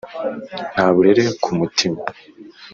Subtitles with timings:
[0.73, 2.01] nta burere kumutima